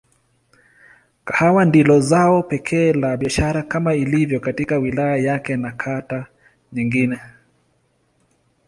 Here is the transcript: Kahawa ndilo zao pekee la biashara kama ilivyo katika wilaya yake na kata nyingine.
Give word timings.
Kahawa 1.25 1.65
ndilo 1.65 1.99
zao 1.99 2.43
pekee 2.43 2.93
la 2.93 3.17
biashara 3.17 3.63
kama 3.63 3.93
ilivyo 3.95 4.39
katika 4.39 4.77
wilaya 4.77 5.17
yake 5.17 5.57
na 5.57 5.71
kata 5.71 6.25
nyingine. 6.73 7.19